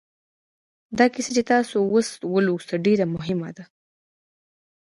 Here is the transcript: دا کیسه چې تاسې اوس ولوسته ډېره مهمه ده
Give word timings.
دا 0.97 1.05
کیسه 1.13 1.31
چې 1.37 1.43
تاسې 1.51 1.73
اوس 1.91 2.07
ولوسته 2.33 2.75
ډېره 2.85 3.05
مهمه 3.15 3.49
ده 3.57 3.63